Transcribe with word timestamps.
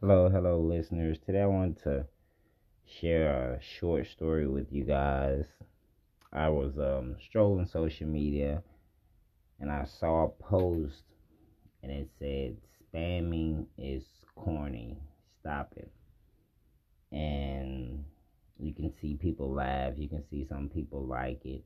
Hello, 0.00 0.28
hello, 0.28 0.60
listeners. 0.60 1.18
Today 1.26 1.42
I 1.42 1.46
want 1.46 1.82
to 1.82 2.06
share 2.86 3.54
a 3.54 3.60
short 3.60 4.06
story 4.06 4.46
with 4.46 4.72
you 4.72 4.84
guys. 4.84 5.44
I 6.32 6.50
was 6.50 6.78
um, 6.78 7.16
strolling 7.20 7.66
social 7.66 8.06
media 8.06 8.62
and 9.58 9.72
I 9.72 9.86
saw 9.86 10.26
a 10.26 10.28
post 10.28 11.02
and 11.82 11.90
it 11.90 12.08
said, 12.20 12.58
Spamming 12.94 13.66
is 13.76 14.04
corny. 14.36 14.98
Stop 15.40 15.72
it. 15.76 15.90
And 17.10 18.04
you 18.56 18.72
can 18.72 18.92
see 19.00 19.16
people 19.16 19.52
laugh, 19.52 19.94
you 19.96 20.08
can 20.08 20.22
see 20.30 20.46
some 20.48 20.68
people 20.68 21.04
like 21.04 21.44
it. 21.44 21.64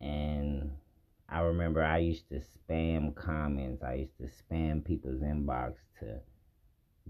And 0.00 0.72
I 1.28 1.42
remember 1.42 1.80
I 1.84 1.98
used 1.98 2.28
to 2.30 2.40
spam 2.40 3.14
comments, 3.14 3.84
I 3.84 3.94
used 3.94 4.18
to 4.18 4.24
spam 4.24 4.84
people's 4.84 5.20
inbox 5.20 5.74
to 6.00 6.18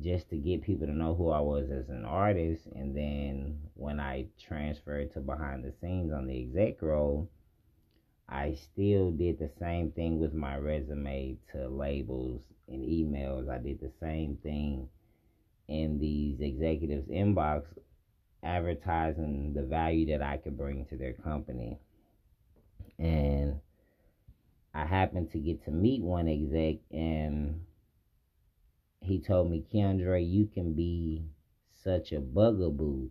just 0.01 0.29
to 0.31 0.37
get 0.37 0.63
people 0.63 0.87
to 0.87 0.93
know 0.93 1.15
who 1.15 1.31
I 1.31 1.41
was 1.41 1.71
as 1.71 1.89
an 1.89 2.05
artist. 2.05 2.67
And 2.75 2.97
then 2.97 3.59
when 3.75 3.99
I 3.99 4.27
transferred 4.39 5.13
to 5.15 5.21
behind 5.21 5.65
the 5.65 5.73
scenes 5.81 6.13
on 6.13 6.27
the 6.27 6.43
exec 6.43 6.83
role, 6.83 7.31
I 8.29 8.55
still 8.55 9.13
did 9.13 9.39
the 9.39 9.51
same 9.59 9.93
thing 9.93 10.19
with 10.19 10.35
my 10.35 10.57
resume 10.57 11.39
to 11.53 11.69
labels 11.69 12.43
and 12.69 12.83
emails. 12.83 13.49
I 13.49 13.59
did 13.59 13.81
the 13.81 13.93
same 14.01 14.37
thing 14.43 14.89
in 15.69 15.99
these 15.99 16.41
executives' 16.41 17.09
inbox, 17.09 17.65
advertising 18.43 19.53
the 19.55 19.63
value 19.63 20.07
that 20.07 20.23
I 20.23 20.37
could 20.37 20.57
bring 20.57 20.85
to 20.87 20.97
their 20.97 21.13
company. 21.13 21.79
And 22.99 23.61
I 24.75 24.85
happened 24.85 25.31
to 25.33 25.39
get 25.39 25.65
to 25.65 25.71
meet 25.71 26.03
one 26.03 26.29
exec 26.29 26.77
and 26.91 27.61
he 29.07 29.21
told 29.21 29.49
me, 29.49 29.65
Keandre, 29.73 30.29
you 30.29 30.47
can 30.47 30.75
be 30.75 31.25
such 31.73 32.11
a 32.11 32.21
bugaboo. 32.21 33.09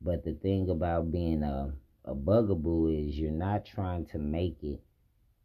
But 0.00 0.24
the 0.24 0.32
thing 0.32 0.70
about 0.70 1.12
being 1.12 1.42
a, 1.42 1.74
a 2.06 2.14
bugaboo 2.14 2.88
is 2.88 3.18
you're 3.18 3.30
not 3.30 3.66
trying 3.66 4.06
to 4.06 4.18
make 4.18 4.64
it 4.64 4.82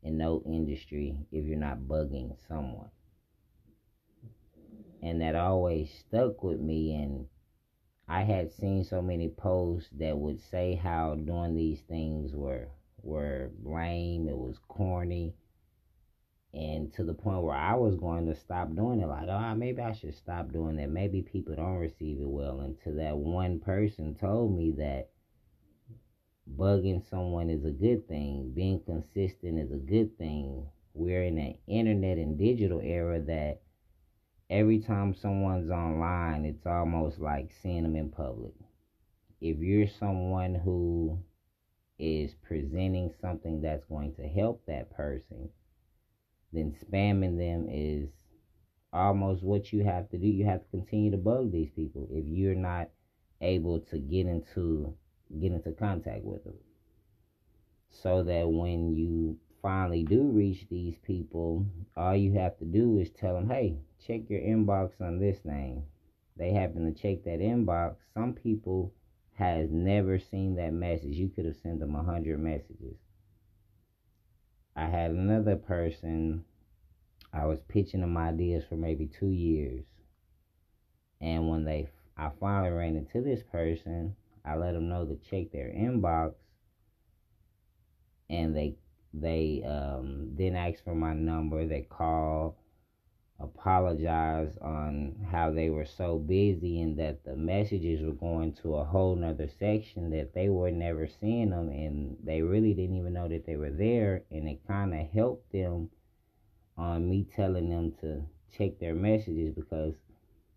in 0.01 0.17
no 0.17 0.41
industry 0.45 1.27
if 1.31 1.45
you're 1.45 1.59
not 1.59 1.79
bugging 1.89 2.37
someone. 2.47 2.89
And 5.01 5.19
that 5.21 5.35
always 5.35 5.93
stuck 5.93 6.41
with 6.41 6.61
me. 6.61 6.95
And 6.95 7.27
I 8.07 8.21
had 8.21 8.53
seen 8.53 8.85
so 8.85 9.01
many 9.01 9.27
posts 9.27 9.89
that 9.99 10.17
would 10.17 10.39
say 10.39 10.75
how 10.75 11.15
doing 11.15 11.53
these 11.53 11.81
things 11.81 12.33
were 12.33 12.69
were 13.03 13.51
lame, 13.61 14.29
it 14.29 14.37
was 14.37 14.57
corny 14.67 15.35
and 16.53 16.93
to 16.93 17.03
the 17.03 17.13
point 17.13 17.43
where 17.43 17.55
I 17.55 17.75
was 17.75 17.95
going 17.95 18.25
to 18.27 18.35
stop 18.35 18.73
doing 18.75 19.01
it. 19.01 19.07
Like, 19.07 19.27
oh, 19.27 19.55
maybe 19.55 19.81
I 19.81 19.93
should 19.93 20.15
stop 20.15 20.51
doing 20.51 20.77
that. 20.77 20.89
Maybe 20.89 21.21
people 21.21 21.55
don't 21.55 21.75
receive 21.75 22.19
it 22.19 22.27
well. 22.27 22.61
Until 22.61 22.95
that 22.95 23.17
one 23.17 23.59
person 23.59 24.15
told 24.15 24.57
me 24.57 24.71
that 24.77 25.09
bugging 26.57 27.07
someone 27.09 27.49
is 27.49 27.65
a 27.65 27.71
good 27.71 28.07
thing, 28.07 28.51
being 28.55 28.81
consistent 28.85 29.59
is 29.59 29.71
a 29.71 29.77
good 29.77 30.17
thing. 30.17 30.65
We're 30.93 31.23
in 31.23 31.37
an 31.37 31.57
internet 31.67 32.17
and 32.17 32.37
digital 32.37 32.79
era 32.81 33.19
that 33.21 33.61
every 34.49 34.79
time 34.79 35.13
someone's 35.13 35.69
online, 35.69 36.45
it's 36.45 36.65
almost 36.65 37.19
like 37.19 37.51
seeing 37.61 37.83
them 37.83 37.95
in 37.95 38.09
public. 38.09 38.53
If 39.41 39.59
you're 39.59 39.87
someone 39.87 40.55
who 40.55 41.19
is 41.99 42.33
presenting 42.47 43.11
something 43.21 43.61
that's 43.61 43.83
going 43.85 44.13
to 44.15 44.27
help 44.27 44.65
that 44.65 44.89
person, 44.89 45.49
then 46.57 46.75
spamming 46.83 47.37
them 47.37 47.67
is 47.69 48.09
almost 48.91 49.43
what 49.43 49.71
you 49.71 49.83
have 49.83 50.09
to 50.09 50.17
do. 50.17 50.27
You 50.27 50.45
have 50.45 50.61
to 50.61 50.69
continue 50.69 51.11
to 51.11 51.17
bug 51.17 51.51
these 51.51 51.69
people 51.69 52.07
if 52.11 52.25
you're 52.25 52.55
not 52.55 52.89
able 53.41 53.79
to 53.79 53.99
get 53.99 54.25
into 54.25 54.95
get 55.39 55.51
into 55.51 55.71
contact 55.71 56.23
with 56.23 56.43
them. 56.43 56.57
So 57.89 58.23
that 58.23 58.49
when 58.49 58.95
you 58.95 59.37
finally 59.61 60.03
do 60.03 60.23
reach 60.23 60.67
these 60.69 60.97
people, 61.03 61.65
all 61.95 62.15
you 62.15 62.33
have 62.33 62.57
to 62.57 62.65
do 62.65 62.97
is 62.97 63.11
tell 63.11 63.35
them, 63.35 63.49
"Hey, 63.49 63.77
check 63.99 64.29
your 64.29 64.41
inbox 64.41 64.99
on 64.99 65.19
this 65.19 65.43
name." 65.45 65.83
They 66.37 66.53
happen 66.53 66.85
to 66.85 66.91
check 66.91 67.23
that 67.23 67.39
inbox. 67.39 67.97
Some 68.13 68.33
people 68.33 68.93
has 69.33 69.69
never 69.71 70.17
seen 70.17 70.55
that 70.55 70.73
message. 70.73 71.17
You 71.17 71.29
could 71.29 71.45
have 71.45 71.57
sent 71.57 71.79
them 71.79 71.95
a 71.95 72.03
hundred 72.03 72.39
messages 72.39 72.97
I 74.77 74.85
had 74.85 75.09
another 75.09 75.55
person, 75.55 76.45
I 77.33 77.47
was 77.47 77.57
pitching 77.67 78.01
them 78.01 78.15
ideas 78.15 78.63
for 78.69 78.75
maybe 78.75 79.07
two 79.07 79.31
years. 79.31 79.83
And 81.19 81.49
when 81.49 81.65
they, 81.65 81.89
I 82.15 82.29
finally 82.39 82.69
ran 82.69 82.95
into 82.95 83.21
this 83.21 83.41
person, 83.51 84.15
I 84.45 84.55
let 84.55 84.73
them 84.73 84.87
know 84.87 85.03
to 85.03 85.15
check 85.29 85.51
their 85.51 85.69
inbox. 85.69 86.35
And 88.29 88.55
they, 88.55 88.75
they 89.15 89.63
um, 89.67 90.35
then 90.35 90.55
asked 90.55 90.83
for 90.83 90.93
my 90.93 91.13
number. 91.13 91.65
They 91.65 91.81
called 91.81 92.53
apologize 93.39 94.57
on 94.61 95.15
how 95.31 95.51
they 95.51 95.69
were 95.69 95.85
so 95.85 96.17
busy 96.17 96.81
and 96.81 96.97
that 96.97 97.23
the 97.23 97.35
messages 97.35 98.01
were 98.01 98.13
going 98.13 98.51
to 98.51 98.75
a 98.75 98.83
whole 98.83 99.15
nother 99.15 99.47
section 99.59 100.09
that 100.09 100.33
they 100.33 100.49
were 100.49 100.71
never 100.71 101.07
seeing 101.07 101.51
them 101.51 101.69
and 101.69 102.17
they 102.23 102.41
really 102.41 102.73
didn't 102.73 102.95
even 102.97 103.13
know 103.13 103.27
that 103.27 103.45
they 103.45 103.55
were 103.55 103.69
there 103.69 104.23
and 104.31 104.47
it 104.47 104.59
kind 104.67 104.93
of 104.93 105.07
helped 105.13 105.51
them 105.51 105.87
on 106.77 107.07
me 107.07 107.27
telling 107.35 107.69
them 107.69 107.93
to 108.01 108.23
check 108.57 108.79
their 108.79 108.95
messages 108.95 109.53
because 109.53 109.93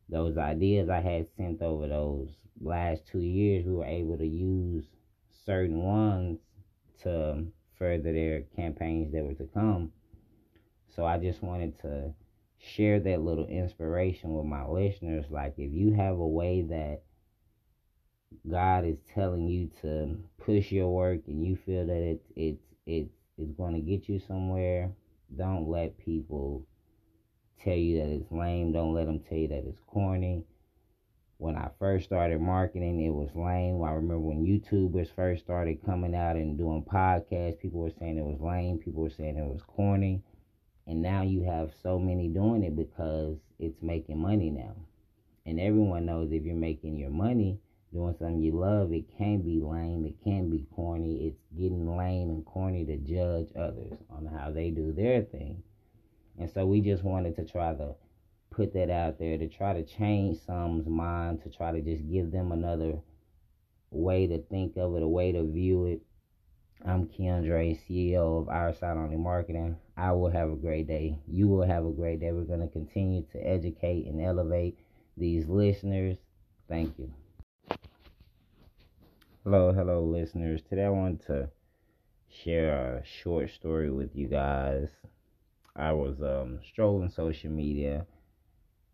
those 0.09 0.39
ideas 0.39 0.89
I 0.89 1.01
had 1.01 1.27
sent 1.37 1.61
over 1.61 1.87
those 1.87 2.31
last 2.63 3.07
two 3.07 3.21
years 3.21 3.65
we 3.67 3.75
were 3.75 3.85
able 3.85 4.17
to 4.17 4.27
use 4.27 4.85
certain 5.45 5.83
ones 5.83 6.39
to 7.03 7.45
further 7.79 8.13
their 8.13 8.43
campaigns 8.57 9.13
that 9.13 9.25
were 9.25 9.35
to 9.35 9.49
come. 9.55 9.93
So 10.95 11.05
I 11.07 11.19
just 11.19 11.43
wanted 11.43 11.79
to 11.81 12.13
share 12.61 13.01
that 13.01 13.23
little 13.23 13.47
inspiration 13.47 14.35
with 14.35 14.45
my 14.47 14.65
listeners. 14.67 15.25
Like, 15.31 15.55
if 15.57 15.73
you 15.73 15.93
have 15.93 16.19
a 16.19 16.27
way 16.27 16.63
that 16.63 17.03
God 18.49 18.85
is 18.85 18.99
telling 19.15 19.49
you 19.49 19.71
to 19.83 20.17
push 20.39 20.71
your 20.71 20.89
work 20.89 21.21
and 21.27 21.45
you 21.45 21.57
feel 21.57 21.87
that 21.87 22.03
it's 22.03 22.27
it's 22.37 22.63
it's 22.87 23.13
it's 23.37 23.53
going 23.53 23.75
to 23.75 23.81
get 23.81 24.09
you 24.09 24.19
somewhere, 24.19 24.93
don't 25.37 25.69
let 25.69 25.99
people 25.99 26.65
tell 27.63 27.77
you 27.77 27.99
that 27.99 28.09
it's 28.09 28.31
lame. 28.31 28.73
Don't 28.73 28.95
let 28.95 29.07
them 29.07 29.21
tell 29.21 29.39
you 29.39 29.49
that 29.49 29.65
it's 29.67 29.81
corny. 29.87 30.45
When 31.39 31.57
I 31.57 31.71
first 31.79 32.05
started 32.05 32.39
marketing, 32.41 33.01
it 33.01 33.11
was 33.11 33.31
lame. 33.35 33.83
I 33.83 33.93
remember 33.93 34.21
when 34.21 34.45
YouTubers 34.45 35.15
first 35.15 35.43
started 35.43 35.85
coming 35.85 36.15
out 36.15 36.37
and 36.37 36.59
doing 36.59 36.85
podcasts, 36.85 37.59
people 37.59 37.81
were 37.81 37.93
saying 37.99 38.19
it 38.19 38.25
was 38.25 38.41
lame. 38.41 38.79
People 38.79 39.03
were 39.03 39.11
saying 39.11 39.39
it 39.39 39.47
was 39.47 39.63
corny. 39.67 40.23
And 40.87 41.03
now 41.03 41.23
you 41.23 41.43
have 41.43 41.73
so 41.83 41.99
many 41.99 42.29
doing 42.29 42.65
it 42.65 42.77
because 42.77 43.37
it's 43.59 43.83
making 43.83 44.19
money 44.19 44.51
now. 44.51 44.75
And 45.47 45.61
everyone 45.61 46.07
knows 46.07 46.33
if 46.33 46.45
you're 46.45 46.55
making 46.55 46.97
your 46.97 47.11
money 47.11 47.61
doing 47.93 48.15
something 48.19 48.41
you 48.41 48.53
love, 48.53 48.93
it 48.93 49.05
can 49.17 49.43
be 49.43 49.61
lame, 49.61 50.05
it 50.07 50.15
can 50.23 50.49
be 50.49 50.67
corny. 50.75 51.27
It's 51.27 51.41
getting 51.59 51.97
lame 51.97 52.31
and 52.31 52.45
corny 52.45 52.85
to 52.85 52.97
judge 52.97 53.49
others 53.57 53.93
on 54.11 54.27
how 54.27 54.51
they 54.51 54.71
do 54.71 54.93
their 54.93 55.23
thing. 55.23 55.63
And 56.39 56.51
so 56.51 56.67
we 56.67 56.81
just 56.81 57.03
wanted 57.03 57.37
to 57.37 57.45
try 57.45 57.75
to 57.75 57.95
put 58.51 58.73
that 58.75 58.91
out 58.91 59.19
there 59.19 59.39
to 59.39 59.49
try 59.49 59.73
to 59.73 59.83
change 59.83 60.39
someone's 60.45 60.89
mind, 60.89 61.43
to 61.43 61.51
try 61.51 61.73
to 61.73 61.81
just 61.81 62.09
give 62.09 62.31
them 62.31 62.53
another 62.53 63.01
way 63.91 64.27
to 64.27 64.39
think 64.39 64.77
of 64.77 64.97
it, 64.97 65.03
a 65.03 65.09
way 65.09 65.33
to 65.33 65.45
view 65.45 65.87
it, 65.87 66.01
I'm 66.83 67.07
Keandre, 67.07 67.79
CEO 67.87 68.41
of 68.41 68.49
Our 68.49 68.73
Side 68.73 68.97
Only 68.97 69.17
Marketing. 69.17 69.77
I 70.01 70.13
will 70.13 70.31
have 70.31 70.49
a 70.49 70.57
great 70.57 70.87
day. 70.87 71.19
You 71.29 71.47
will 71.47 71.67
have 71.67 71.85
a 71.85 71.91
great 71.91 72.21
day. 72.21 72.33
We're 72.33 72.45
going 72.45 72.67
to 72.67 72.69
continue 72.69 73.23
to 73.33 73.39
educate 73.47 74.07
and 74.07 74.19
elevate 74.19 74.79
these 75.19 75.47
listeners. 75.47 76.17
Thank 76.71 76.99
you. 76.99 77.13
Hello, 79.45 79.75
hello, 79.75 80.03
listeners. 80.03 80.63
Today 80.67 80.87
I 80.87 80.89
want 80.89 81.27
to 81.27 81.51
share 82.31 82.97
a 82.97 83.05
short 83.05 83.51
story 83.51 83.91
with 83.91 84.17
you 84.17 84.27
guys. 84.27 84.89
I 85.77 85.93
was 85.93 86.23
um, 86.23 86.61
strolling 86.67 87.11
social 87.11 87.51
media 87.51 88.07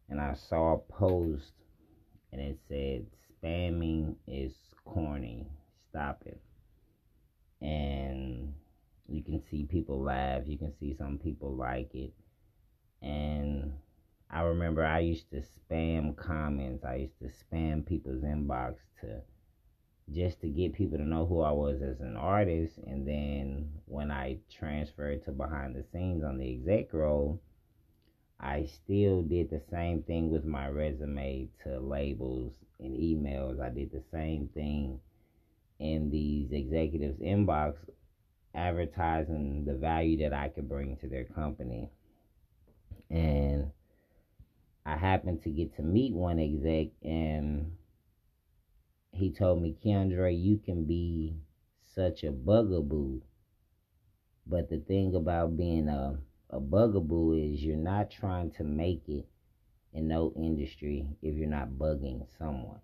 and 0.08 0.20
I 0.20 0.35
saw 0.35 0.75
a 0.75 0.79
post 0.79 1.53
and 2.32 2.41
it 2.41 2.58
said, 2.67 3.06
Spamming 3.44 4.17
is 4.26 4.55
corny. 4.85 5.47
Stop 5.88 6.25
it 6.26 6.41
and 7.61 8.06
you 9.08 9.23
can 9.23 9.43
see 9.50 9.64
people 9.64 10.00
laugh 10.00 10.43
you 10.47 10.58
can 10.58 10.73
see 10.79 10.94
some 10.97 11.19
people 11.19 11.55
like 11.55 11.94
it 11.94 12.12
and 13.03 13.73
i 14.31 14.41
remember 14.41 14.85
i 14.85 14.99
used 14.99 15.31
to 15.31 15.43
spam 15.43 16.17
comments 16.17 16.85
i 16.85 16.94
used 16.97 17.19
to 17.19 17.29
spam 17.44 17.85
people's 17.85 18.23
inbox 18.23 18.76
to 19.00 19.20
just 20.12 20.41
to 20.41 20.49
get 20.49 20.73
people 20.73 20.99
to 20.99 21.05
know 21.05 21.26
who 21.26 21.41
i 21.41 21.50
was 21.50 21.82
as 21.82 22.00
an 22.00 22.17
artist 22.17 22.79
and 22.87 23.06
then 23.06 23.69
when 23.87 24.11
i 24.11 24.37
transferred 24.50 25.25
to 25.25 25.32
behind 25.32 25.75
the 25.75 25.85
scenes 25.93 26.23
on 26.23 26.38
the 26.38 26.53
exec 26.55 26.93
role 26.93 27.41
I 28.38 28.67
still 28.67 29.23
did 29.23 29.49
the 29.49 29.62
same 29.70 30.03
thing 30.03 30.31
with 30.31 30.44
my 30.44 30.69
resume 30.69 31.49
to 31.64 31.81
labels 31.81 32.53
and 32.79 32.94
emails. 32.94 33.61
I 33.61 33.70
did 33.70 33.91
the 33.91 34.03
same 34.12 34.49
thing 34.49 35.00
in 35.79 36.11
these 36.11 36.53
executives' 36.53 37.20
inbox, 37.20 37.76
advertising 38.56 39.64
the 39.67 39.75
value 39.75 40.17
that 40.19 40.32
I 40.32 40.49
could 40.49 40.69
bring 40.69 40.97
to 40.97 41.08
their 41.08 41.25
company. 41.25 41.91
And 43.11 43.70
I 44.85 44.97
happened 44.97 45.43
to 45.43 45.50
get 45.50 45.76
to 45.76 45.82
meet 45.82 46.14
one 46.14 46.38
exec, 46.38 46.88
and 47.03 47.73
he 49.12 49.31
told 49.31 49.62
me, 49.62 49.76
Keandre, 49.85 50.32
you 50.37 50.58
can 50.58 50.87
be 50.87 51.37
such 51.94 52.25
a 52.25 52.32
bugaboo. 52.32 53.20
But 54.47 54.70
the 54.70 54.79
thing 54.79 55.14
about 55.14 55.56
being 55.56 55.88
a, 55.88 56.19
a 56.50 56.61
bugaboo 56.61 57.35
is 57.35 57.62
you're 57.62 57.76
not 57.76 58.11
trying 58.11 58.53
to 58.53 58.64
make 58.64 59.03
it 59.08 59.26
in 59.93 60.08
no 60.08 60.32
industry 60.37 61.08
if 61.23 61.37
you're 61.37 61.49
not 61.49 61.70
bugging 61.70 62.26
someone. 62.38 62.81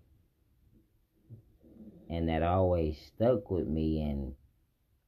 And 2.09 2.27
that 2.27 2.43
always 2.43 2.97
stuck 3.15 3.49
with 3.49 3.67
me. 3.67 4.01
And 4.01 4.33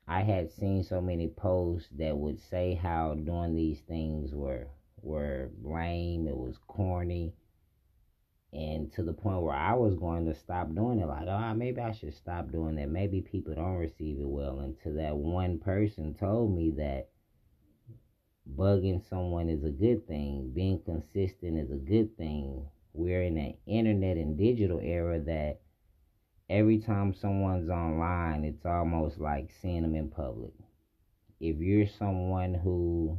I 0.07 0.21
had 0.21 0.51
seen 0.51 0.83
so 0.83 1.01
many 1.01 1.27
posts 1.27 1.89
that 1.97 2.17
would 2.17 2.39
say 2.39 2.75
how 2.75 3.15
doing 3.15 3.55
these 3.55 3.81
things 3.81 4.33
were 4.33 4.67
were 5.01 5.49
lame, 5.63 6.27
it 6.27 6.37
was 6.37 6.57
corny 6.67 7.33
and 8.55 8.91
to 8.93 9.03
the 9.03 9.13
point 9.13 9.41
where 9.41 9.55
I 9.55 9.73
was 9.73 9.95
going 9.95 10.25
to 10.25 10.33
stop 10.33 10.73
doing 10.73 10.99
it. 10.99 11.07
Like, 11.07 11.27
oh, 11.27 11.53
maybe 11.53 11.81
I 11.81 11.91
should 11.91 12.13
stop 12.15 12.51
doing 12.51 12.75
that. 12.75 12.89
Maybe 12.89 13.21
people 13.21 13.53
don't 13.53 13.75
receive 13.75 14.17
it 14.17 14.27
well. 14.27 14.73
To 14.83 14.91
that 14.93 15.17
one 15.17 15.59
person 15.59 16.13
told 16.13 16.55
me 16.55 16.71
that 16.77 17.09
bugging 18.55 19.07
someone 19.09 19.49
is 19.49 19.65
a 19.65 19.69
good 19.69 20.07
thing, 20.07 20.51
being 20.55 20.81
consistent 20.85 21.57
is 21.57 21.71
a 21.71 21.75
good 21.75 22.15
thing. 22.17 22.65
We're 22.93 23.23
in 23.23 23.37
an 23.37 23.55
internet 23.65 24.15
and 24.15 24.37
digital 24.37 24.79
era 24.79 25.19
that 25.19 25.59
every 26.49 26.79
time 26.79 27.13
someone's 27.13 27.69
online, 27.69 28.43
it's 28.43 28.65
almost 28.65 29.19
like 29.19 29.51
seeing 29.61 29.81
them 29.81 29.95
in 29.95 30.09
public. 30.09 30.53
If 31.39 31.57
you're 31.57 31.87
someone 31.87 32.53
who 32.53 33.17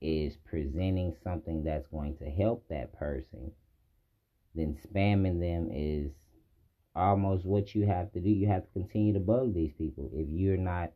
is 0.00 0.36
presenting 0.44 1.14
something 1.22 1.64
that's 1.64 1.86
going 1.88 2.16
to 2.18 2.30
help 2.30 2.66
that 2.68 2.92
person, 2.92 3.52
then 4.54 4.76
spamming 4.86 5.40
them 5.40 5.68
is 5.72 6.10
almost 6.94 7.44
what 7.44 7.74
you 7.74 7.86
have 7.86 8.12
to 8.12 8.20
do. 8.20 8.28
You 8.28 8.48
have 8.48 8.64
to 8.64 8.72
continue 8.72 9.12
to 9.12 9.20
bug 9.20 9.54
these 9.54 9.72
people 9.76 10.10
if 10.14 10.28
you're 10.28 10.56
not 10.56 10.92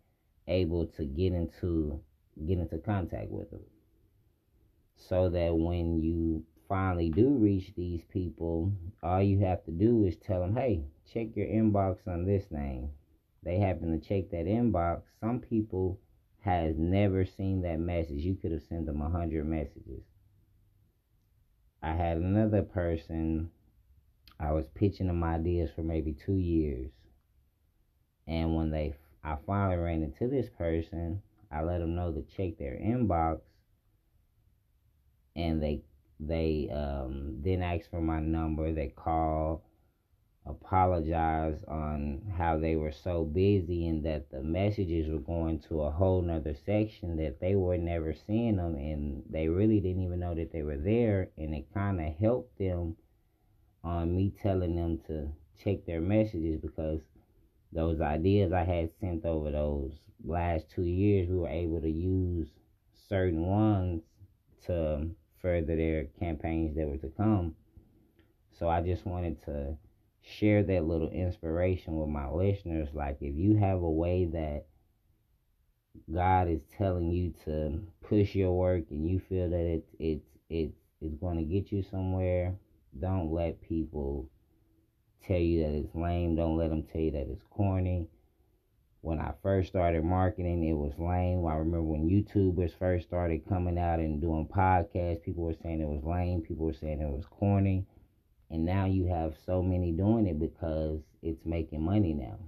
able 0.48 0.86
to 0.86 1.04
get 1.04 1.32
into 1.32 2.00
get 2.46 2.58
into 2.58 2.78
contact 2.78 3.30
with 3.30 3.50
them. 3.50 3.60
So 4.96 5.28
that 5.30 5.54
when 5.54 6.00
you 6.02 6.44
finally 6.72 7.10
do 7.10 7.28
reach 7.28 7.70
these 7.76 8.00
people, 8.10 8.72
all 9.02 9.22
you 9.22 9.38
have 9.40 9.62
to 9.62 9.70
do 9.70 10.06
is 10.06 10.16
tell 10.16 10.40
them, 10.40 10.56
"Hey, 10.56 10.82
check 11.04 11.36
your 11.36 11.46
inbox 11.46 12.08
on 12.08 12.24
this 12.24 12.50
name." 12.50 12.88
They 13.42 13.58
happen 13.58 13.92
to 13.92 13.98
check 13.98 14.30
that 14.30 14.46
inbox. 14.46 15.02
Some 15.20 15.40
people 15.40 16.00
has 16.40 16.78
never 16.78 17.26
seen 17.26 17.60
that 17.60 17.78
message. 17.78 18.24
You 18.24 18.36
could 18.36 18.52
have 18.52 18.62
sent 18.62 18.86
them 18.86 19.02
a 19.02 19.10
hundred 19.10 19.44
messages. 19.44 20.02
I 21.82 21.92
had 21.92 22.16
another 22.16 22.62
person, 22.62 23.50
I 24.40 24.52
was 24.52 24.66
pitching 24.68 25.08
them 25.08 25.22
ideas 25.22 25.70
for 25.72 25.82
maybe 25.82 26.14
two 26.14 26.38
years. 26.38 26.90
And 28.26 28.56
when 28.56 28.70
they, 28.70 28.94
I 29.22 29.36
finally 29.46 29.76
ran 29.76 30.02
into 30.02 30.26
this 30.26 30.48
person, 30.48 31.20
I 31.50 31.60
let 31.64 31.80
them 31.80 31.94
know 31.94 32.12
to 32.12 32.22
check 32.22 32.56
their 32.56 32.76
inbox. 32.76 33.40
And 35.36 35.62
they, 35.62 35.82
they 36.26 36.68
um, 36.72 37.40
then 37.42 37.62
asked 37.62 37.90
for 37.90 38.00
my 38.00 38.20
number. 38.20 38.72
They 38.72 38.88
called 38.88 39.62
apologized 40.44 41.64
on 41.68 42.20
how 42.36 42.58
they 42.58 42.74
were 42.74 42.90
so 42.90 43.24
busy 43.24 43.86
and 43.86 44.04
that 44.04 44.28
the 44.30 44.42
messages 44.42 45.08
were 45.08 45.20
going 45.20 45.60
to 45.60 45.82
a 45.82 45.90
whole 45.90 46.20
nother 46.20 46.54
section 46.66 47.16
that 47.16 47.40
they 47.40 47.54
were 47.54 47.78
never 47.78 48.12
seeing 48.12 48.56
them 48.56 48.74
and 48.74 49.22
they 49.30 49.46
really 49.48 49.78
didn't 49.78 50.02
even 50.02 50.18
know 50.18 50.34
that 50.34 50.52
they 50.52 50.62
were 50.62 50.76
there 50.76 51.28
and 51.38 51.54
it 51.54 51.72
kind 51.72 52.00
of 52.00 52.12
helped 52.16 52.58
them 52.58 52.96
on 53.84 54.16
me 54.16 54.32
telling 54.42 54.74
them 54.74 54.98
to 55.06 55.28
check 55.62 55.86
their 55.86 56.00
messages 56.00 56.60
because 56.60 57.00
those 57.72 58.00
ideas 58.00 58.52
I 58.52 58.64
had 58.64 58.90
sent 59.00 59.24
over 59.24 59.50
those 59.52 59.92
last 60.24 60.68
two 60.74 60.84
years 60.84 61.28
we 61.28 61.36
were 61.36 61.48
able 61.48 61.80
to 61.80 61.90
use 61.90 62.48
certain 63.08 63.46
ones 63.46 64.02
to 64.66 65.06
further 65.42 65.76
their 65.76 66.04
campaigns 66.20 66.74
that 66.76 66.88
were 66.88 66.96
to 66.96 67.10
come 67.16 67.54
so 68.58 68.68
I 68.68 68.80
just 68.80 69.06
wanted 69.06 69.42
to 69.46 69.76
share 70.22 70.62
that 70.62 70.84
little 70.84 71.08
inspiration 71.08 71.98
with 71.98 72.08
my 72.08 72.28
listeners. 72.28 72.88
Like, 72.92 73.16
if 73.20 73.34
you 73.34 73.56
have 73.56 73.82
a 73.82 73.90
way 73.90 74.26
that 74.26 74.66
God 76.12 76.48
is 76.48 76.60
telling 76.76 77.10
you 77.10 77.32
to 77.44 77.80
push 78.02 78.34
your 78.34 78.52
work 78.52 78.84
and 78.90 79.08
you 79.08 79.20
feel 79.28 79.50
that 79.50 79.64
it's 79.64 79.88
it's 79.98 80.26
it's 80.48 80.76
it's 81.00 81.14
going 81.16 81.38
to 81.38 81.42
get 81.42 81.72
you 81.72 81.82
somewhere, 81.82 82.54
don't 83.00 83.32
let 83.32 83.60
people 83.60 84.28
tell 85.26 85.38
you 85.38 85.62
that 85.64 85.74
it's 85.74 85.94
lame. 85.94 86.36
Don't 86.36 86.56
let 86.56 86.70
them 86.70 86.84
tell 86.84 87.00
you 87.00 87.10
that 87.12 87.28
it's 87.28 87.42
corny. 87.50 88.06
When 89.02 89.18
I 89.18 89.32
first 89.42 89.68
started 89.68 90.04
marketing, 90.04 90.62
it 90.62 90.74
was 90.74 90.96
lame. 90.96 91.44
I 91.44 91.56
remember 91.56 91.82
when 91.82 92.08
YouTubers 92.08 92.78
first 92.78 93.08
started 93.08 93.48
coming 93.48 93.76
out 93.76 93.98
and 93.98 94.20
doing 94.20 94.46
podcasts, 94.46 95.24
people 95.24 95.42
were 95.42 95.56
saying 95.60 95.80
it 95.80 95.88
was 95.88 96.04
lame. 96.04 96.40
People 96.40 96.66
were 96.66 96.72
saying 96.72 97.00
it 97.00 97.10
was 97.10 97.26
corny. 97.26 97.84
And 98.48 98.64
now 98.64 98.84
you 98.84 99.06
have 99.06 99.34
so 99.44 99.60
many 99.60 99.90
doing 99.90 100.28
it 100.28 100.38
because 100.38 101.00
it's 101.20 101.44
making 101.44 101.82
money 101.82 102.14
now. 102.14 102.38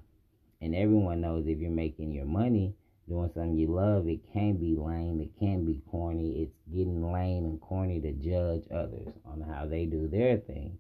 And 0.61 0.77
everyone 0.77 1.21
knows 1.21 1.49
if 1.49 1.59
you're 1.59 1.73
making 1.73 2.13
your 2.13 2.25
money 2.25 2.77
doing 3.09 3.31
something 3.35 3.57
you 3.57 3.75
love, 3.75 4.07
it 4.07 4.21
can 4.33 4.57
be 4.57 4.77
lame, 4.77 5.21
it 5.21 5.37
can 5.41 5.65
be 5.65 5.83
corny. 5.91 6.41
It's 6.41 6.55
getting 6.73 7.13
lame 7.13 7.47
and 7.47 7.61
corny 7.61 8.01
to 8.01 8.13
judge 8.13 8.63
others 8.71 9.09
on 9.27 9.41
how 9.41 9.67
they 9.67 9.87
do 9.87 10.07
their 10.07 10.37
thing. 10.37 10.79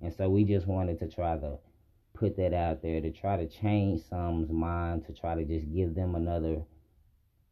And 0.00 0.14
so 0.14 0.30
we 0.30 0.44
just 0.44 0.68
wanted 0.68 1.00
to 1.00 1.08
try 1.08 1.36
to 1.38 1.58
put 2.14 2.36
that 2.36 2.52
out 2.52 2.82
there 2.82 3.00
to 3.00 3.10
try 3.10 3.36
to 3.36 3.46
change 3.46 4.02
someone's 4.08 4.50
mind, 4.50 5.06
to 5.06 5.12
try 5.12 5.34
to 5.34 5.44
just 5.44 5.72
give 5.72 5.94
them 5.94 6.14
another 6.14 6.62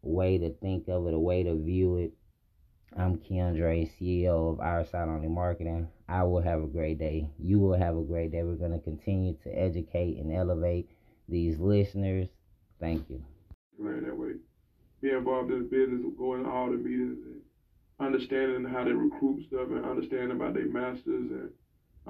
way 0.02 0.38
to 0.38 0.50
think 0.50 0.88
of 0.88 1.06
it, 1.06 1.14
a 1.14 1.18
way 1.18 1.42
to 1.42 1.54
view 1.54 1.96
it, 1.96 2.12
I'm 2.96 3.18
Keandre, 3.18 3.88
CEO 4.00 4.52
of 4.52 4.58
Our 4.58 4.84
Side 4.84 5.08
Only 5.08 5.28
Marketing. 5.28 5.88
I 6.08 6.24
will 6.24 6.40
have 6.42 6.60
a 6.60 6.66
great 6.66 6.98
day. 6.98 7.30
You 7.38 7.60
will 7.60 7.78
have 7.78 7.96
a 7.96 8.02
great 8.02 8.32
day. 8.32 8.42
We're 8.42 8.56
going 8.56 8.72
to 8.72 8.80
continue 8.80 9.36
to 9.44 9.50
educate 9.50 10.18
and 10.18 10.34
elevate 10.34 10.90
these 11.28 11.58
listeners. 11.58 12.28
Thank 12.80 13.08
you. 13.08 13.22
Right 13.78 14.04
that 14.04 14.16
way. 14.16 14.32
Be 15.00 15.10
involved 15.10 15.52
in 15.52 15.60
the 15.60 15.64
business, 15.64 16.02
going 16.18 16.42
to 16.42 16.50
all 16.50 16.66
the 16.70 16.76
meetings 16.76 17.18
and 17.24 17.40
understanding 18.00 18.64
how 18.64 18.82
they 18.84 18.92
recruit 18.92 19.46
stuff 19.46 19.68
and 19.70 19.84
understanding 19.84 20.32
about 20.32 20.54
their 20.54 20.68
masters 20.68 21.30
and 21.30 21.50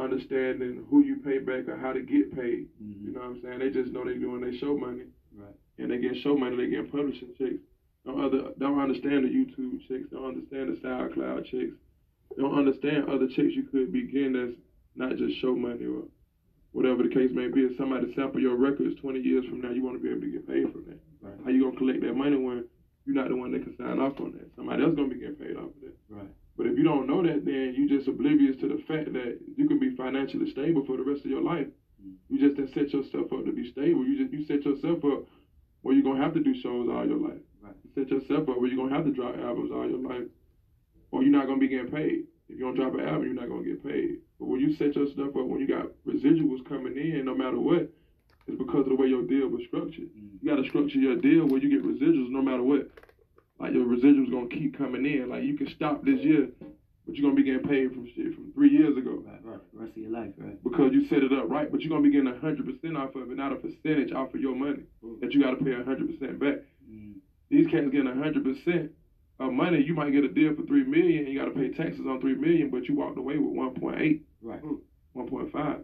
understanding 0.01 0.85
who 0.91 1.05
you 1.05 1.17
pay 1.17 1.39
back 1.39 1.69
or 1.69 1.77
how 1.77 1.93
to 1.93 2.01
get 2.01 2.35
paid. 2.35 2.69
Mm-hmm. 2.83 3.07
You 3.07 3.13
know 3.13 3.21
what 3.21 3.31
I'm 3.31 3.43
saying? 3.43 3.59
They 3.61 3.71
just 3.71 3.93
know 3.93 4.05
they're 4.05 4.19
doing 4.19 4.41
their 4.41 4.57
show 4.59 4.77
money. 4.77 5.05
Right. 5.37 5.55
And 5.79 5.91
they 5.91 5.99
get 5.99 6.17
show 6.23 6.37
money, 6.37 6.57
they 6.57 6.71
get 6.71 6.91
publishing 6.91 7.35
checks 7.39 7.61
don't 8.05 8.25
other 8.25 8.53
don't 8.59 8.81
understand 8.81 9.25
the 9.25 9.29
YouTube 9.29 9.87
chicks, 9.87 10.09
don't 10.11 10.37
understand 10.37 10.73
the 10.73 10.81
SoundCloud 10.81 11.45
chicks, 11.51 11.77
don't 12.39 12.57
understand 12.57 13.09
other 13.09 13.27
chicks 13.29 13.53
you 13.55 13.65
could 13.65 13.93
be 13.93 14.07
getting 14.07 14.33
that's 14.33 14.59
not 14.97 15.17
just 15.17 15.39
show 15.41 15.55
money 15.55 15.85
or 15.85 16.05
whatever 16.73 17.03
the 17.03 17.13
case 17.13 17.31
may 17.33 17.49
be. 17.49 17.61
If 17.61 17.77
somebody 17.77 18.13
sample 18.15 18.41
your 18.41 18.57
records 18.57 18.99
20 19.01 19.21
years 19.21 19.45
from 19.47 19.61
now, 19.61 19.71
you 19.71 19.85
want 19.85 19.97
to 19.97 20.03
be 20.03 20.11
able 20.11 20.23
to 20.23 20.33
get 20.33 20.49
paid 20.49 20.73
from 20.73 20.85
that. 20.87 21.01
Right. 21.21 21.37
How 21.45 21.51
you 21.51 21.65
gonna 21.65 21.77
collect 21.77 22.01
that 22.01 22.15
money 22.15 22.37
when 22.37 22.65
you're 23.05 23.17
not 23.17 23.29
the 23.29 23.37
one 23.37 23.53
that 23.53 23.65
can 23.65 23.77
sign 23.77 24.01
off 24.01 24.19
on 24.21 24.33
that? 24.33 24.49
Somebody 24.57 24.83
else 24.83 24.95
gonna 24.97 25.09
be 25.09 25.21
getting 25.21 25.37
paid 25.37 25.57
off 25.57 25.69
of 25.69 25.81
that. 25.85 25.97
Right. 26.09 26.33
But 26.61 26.69
if 26.69 26.77
you 26.77 26.85
don't 26.85 27.07
know 27.07 27.23
that, 27.23 27.47
then 27.47 27.73
you're 27.75 27.89
just 27.89 28.07
oblivious 28.07 28.55
to 28.61 28.69
the 28.69 28.85
fact 28.85 29.15
that 29.15 29.41
you 29.57 29.67
can 29.67 29.79
be 29.79 29.97
financially 29.97 30.51
stable 30.51 30.85
for 30.85 30.99
the 30.99 31.03
rest 31.03 31.25
of 31.25 31.31
your 31.31 31.41
life. 31.41 31.67
You 32.29 32.39
just 32.39 32.57
didn't 32.57 32.75
set 32.75 32.93
yourself 32.93 33.33
up 33.33 33.47
to 33.47 33.53
be 33.53 33.73
stable. 33.73 34.05
You 34.05 34.21
just 34.21 34.31
you 34.31 34.45
set 34.45 34.69
yourself 34.69 35.03
up 35.09 35.25
where 35.81 35.95
you're 35.95 36.05
gonna 36.05 36.21
have 36.23 36.35
to 36.35 36.45
do 36.45 36.53
shows 36.61 36.87
all 36.93 37.09
your 37.09 37.17
life. 37.17 37.41
Right. 37.63 37.73
Set 37.95 38.11
yourself 38.11 38.47
up 38.47 38.61
where 38.61 38.69
you're 38.69 38.77
gonna 38.77 38.95
have 38.95 39.07
to 39.07 39.11
drop 39.11 39.39
albums 39.39 39.73
all 39.73 39.89
your 39.89 40.05
life, 40.05 40.29
or 41.13 41.23
you're 41.23 41.33
not 41.33 41.47
gonna 41.47 41.65
be 41.65 41.69
getting 41.69 41.91
paid. 41.91 42.29
If 42.51 42.59
you 42.59 42.65
don't 42.69 42.77
drop 42.77 42.93
an 42.93 43.09
album, 43.09 43.25
you're 43.25 43.41
not 43.41 43.49
gonna 43.49 43.65
get 43.65 43.83
paid. 43.83 44.21
But 44.39 44.49
when 44.53 44.61
you 44.61 44.77
set 44.77 44.97
your 44.97 45.09
stuff 45.09 45.33
up, 45.33 45.49
when 45.49 45.65
you 45.65 45.67
got 45.67 45.89
residuals 46.05 46.61
coming 46.69 46.93
in, 46.93 47.25
no 47.25 47.35
matter 47.35 47.59
what, 47.59 47.89
it's 48.47 48.59
because 48.59 48.85
of 48.85 48.93
the 48.93 48.97
way 48.97 49.09
your 49.09 49.23
deal 49.23 49.49
was 49.49 49.65
structured. 49.67 50.13
Mm. 50.13 50.45
You 50.45 50.51
gotta 50.51 50.69
structure 50.69 50.99
your 50.99 51.17
deal 51.17 51.49
where 51.49 51.63
you 51.63 51.73
get 51.73 51.89
residuals 51.89 52.29
no 52.29 52.43
matter 52.43 52.63
what. 52.63 52.91
Like 53.61 53.75
your 53.75 53.85
residuals 53.85 54.31
gonna 54.31 54.49
keep 54.49 54.77
coming 54.79 55.05
in. 55.05 55.29
Like 55.29 55.45
you 55.45 55.57
can 55.57 55.69
stop 55.77 56.03
this 56.05 56.21
year, 56.21 56.49
but 57.07 57.15
you're 57.15 57.29
gonna 57.29 57.37
be 57.37 57.45
getting 57.45 57.69
paid 57.69 57.93
from 57.93 58.07
shit 58.15 58.35
from 58.35 58.53
three 58.55 58.71
years 58.71 58.97
ago. 58.97 59.23
Right, 59.25 59.45
right. 59.45 59.61
Rest 59.75 59.93
of 59.93 59.99
your 59.99 60.11
life, 60.11 60.33
right? 60.39 60.63
Because 60.65 60.93
you 60.93 61.07
set 61.09 61.23
it 61.23 61.33
up 61.33 61.51
right, 61.51 61.71
but 61.71 61.81
you're 61.81 61.91
gonna 61.91 62.03
be 62.03 62.11
getting 62.11 62.35
hundred 62.41 62.65
percent 62.65 62.97
off 62.97 63.15
of 63.15 63.31
it, 63.31 63.37
not 63.37 63.53
a 63.53 63.57
percentage 63.57 64.13
off 64.13 64.33
of 64.35 64.41
your 64.41 64.57
money 64.57 64.85
mm. 65.05 65.21
that 65.21 65.33
you 65.35 65.43
gotta 65.43 65.63
pay 65.63 65.75
hundred 65.75 66.09
percent 66.09 66.41
back. 66.41 66.65
Mm. 66.91 67.15
These 67.51 67.67
cats 67.67 67.87
getting 67.93 68.07
hundred 68.07 68.45
percent 68.45 68.93
of 69.41 69.53
money, 69.53 69.83
you 69.83 69.95
might 69.95 70.13
get 70.13 70.25
a 70.25 70.29
deal 70.29 70.55
for 70.55 70.63
three 70.63 70.85
million. 70.85 71.27
You 71.27 71.39
got 71.39 71.47
to 71.47 71.51
pay 71.53 71.71
taxes 71.71 72.07
on 72.07 72.21
three 72.21 72.35
million, 72.35 72.71
but 72.71 72.85
you 72.89 72.95
walked 72.95 73.19
away 73.19 73.39
with 73.39 73.57
one 73.57 73.75
point 73.75 74.01
eight, 74.01 74.27
Right. 74.43 74.61
one 75.13 75.29
point 75.29 75.51
five. 75.51 75.81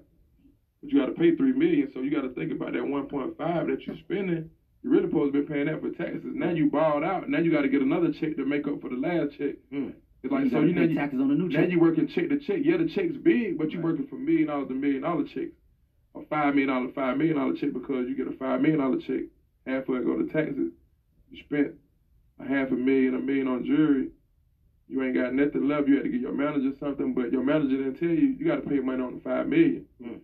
But 0.83 0.93
you 0.93 1.01
got 1.01 1.07
to 1.07 1.13
pay 1.13 1.35
three 1.35 1.53
million, 1.53 1.91
so 1.93 2.01
you 2.01 2.11
got 2.11 2.23
to 2.23 2.35
think 2.35 2.53
about 2.53 2.75
that 2.75 2.87
one 2.87 3.07
point 3.09 3.37
five 3.37 3.67
that 3.69 3.87
you're 3.87 3.97
spending. 4.05 4.51
You 4.87 4.93
really 4.93 5.09
supposed 5.09 5.35
to 5.35 5.43
be 5.43 5.47
paying 5.53 5.67
that 5.67 5.81
for 5.81 5.91
taxes. 5.91 6.23
Now 6.33 6.51
you 6.51 6.71
balled 6.71 7.03
out. 7.03 7.29
Now 7.29 7.41
you 7.41 7.51
got 7.51 7.63
to 7.63 7.69
get 7.69 7.83
another 7.83 8.13
check 8.13 8.37
to 8.37 8.45
make 8.47 8.69
up 8.69 8.81
for 8.81 8.89
the 8.89 8.95
last 8.95 9.37
check. 9.37 9.57
Mm. 9.75 9.95
It's 10.23 10.33
like 10.33 10.45
you 10.45 10.51
so 10.51 10.61
you 10.61 10.73
know 10.75 10.83
pay 10.83 10.89
you, 10.91 10.95
taxes 10.95 11.19
on 11.21 11.27
the 11.27 11.35
new 11.35 11.49
now 11.49 11.63
check. 11.63 11.71
you 11.71 11.81
working 11.81 12.07
check 12.07 12.29
to 12.29 12.39
check. 12.39 12.61
Yeah, 12.63 12.77
the 12.77 12.87
check's 12.95 13.17
big, 13.17 13.59
but 13.59 13.73
you 13.73 13.79
Right. 13.79 13.85
working 13.85 14.07
for 14.07 14.15
million 14.15 14.47
dollars 14.47 14.69
to 14.69 14.75
million 14.75 15.03
dollar 15.03 15.25
check, 15.25 15.49
A 16.15 16.23
five 16.31 16.55
million 16.55 16.69
dollar, 16.69 16.93
five 16.95 17.17
million 17.19 17.35
dollar 17.37 17.55
check 17.55 17.73
because 17.73 18.07
you 18.09 18.15
get 18.15 18.29
a 18.29 18.37
five 18.39 18.61
million 18.61 18.79
dollar 18.79 18.99
check. 19.01 19.27
Half 19.67 19.89
of 19.89 19.97
it 19.97 20.05
go 20.07 20.23
to 20.23 20.29
taxes. 20.33 20.71
You 21.33 21.43
spent 21.43 21.73
a 22.39 22.47
half 22.47 22.71
a 22.71 22.77
million, 22.77 23.17
a 23.17 23.19
million 23.19 23.49
on 23.49 23.65
jewelry. 23.65 24.11
You 24.87 25.03
ain't 25.03 25.17
got 25.17 25.35
nothing 25.35 25.67
left. 25.67 25.89
You 25.89 25.97
had 25.97 26.05
to 26.05 26.11
get 26.11 26.21
your 26.21 26.33
manager 26.33 26.71
something, 26.79 27.13
but 27.13 27.33
your 27.33 27.43
manager 27.43 27.77
didn't 27.77 27.99
tell 27.99 28.09
you 28.09 28.37
you 28.39 28.47
got 28.47 28.63
to 28.63 28.69
pay 28.71 28.79
money 28.79 29.03
on 29.03 29.15
the 29.17 29.21
five 29.21 29.49
million. 29.49 29.85
Mm. 30.01 30.21